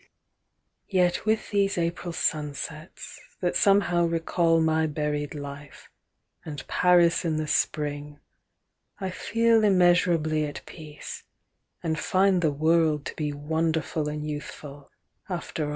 "Yet 0.89 1.27
with 1.27 1.51
these 1.51 1.77
April 1.77 2.11
sunsets, 2.11 3.19
that 3.39 3.55
somehow 3.55 4.03
recall 4.05 4.59
My 4.59 4.87
buried 4.87 5.35
life, 5.35 5.91
and 6.43 6.65
Paris 6.67 7.23
in 7.23 7.37
the 7.37 7.45
Spring, 7.45 8.19
I 8.99 9.11
feel 9.11 9.63
immeasurably 9.63 10.45
at 10.47 10.65
peace, 10.65 11.21
and 11.83 11.99
find 11.99 12.41
the 12.41 12.49
world 12.49 13.05
To 13.05 13.15
be 13.15 13.31
wonderful 13.31 14.09
and 14.09 14.27
youthful, 14.27 14.89
after 15.29 15.65
all." 15.65 15.69